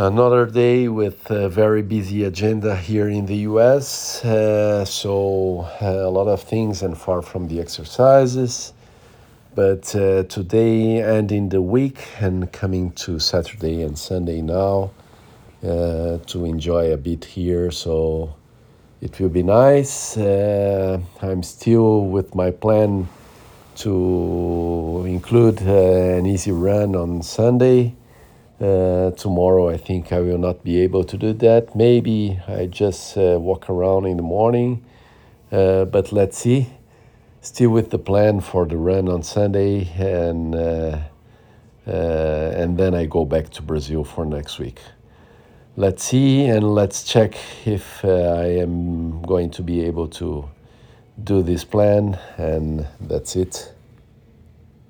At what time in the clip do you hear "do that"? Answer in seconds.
31.16-31.74